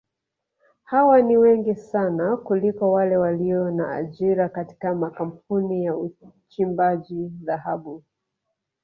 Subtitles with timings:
[0.83, 8.03] Hawa ni wengi sana kuliko wale walio na ajira katika makampuni ya uchimbaji dhahabu